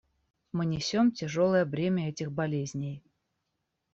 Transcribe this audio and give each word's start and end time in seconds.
Мы 0.51 0.65
несем 0.65 1.11
тяжелое 1.11 1.63
бремя 1.63 2.09
этих 2.09 2.31
болезней. 2.31 3.03